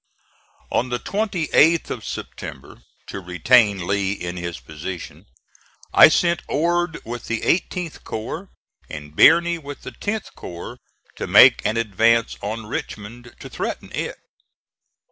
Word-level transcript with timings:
On 0.71 0.89
the 0.89 0.97
28th 0.97 1.91
of 1.91 2.03
September, 2.03 2.81
to 3.05 3.19
retain 3.19 3.85
Lee 3.85 4.13
in 4.13 4.35
his 4.35 4.59
position, 4.59 5.27
I 5.93 6.09
sent 6.09 6.41
Ord 6.47 6.97
with 7.05 7.25
the 7.27 7.41
18th 7.41 8.03
corps 8.03 8.49
and 8.89 9.15
Birney 9.15 9.59
with 9.59 9.83
the 9.83 9.91
10th 9.91 10.33
corps 10.33 10.79
to 11.17 11.27
make 11.27 11.61
an 11.67 11.77
advance 11.77 12.35
on 12.41 12.65
Richmond, 12.65 13.35
to 13.41 13.47
threaten 13.47 13.91
it. 13.93 14.17